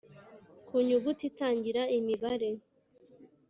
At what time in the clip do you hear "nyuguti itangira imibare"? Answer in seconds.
0.87-2.49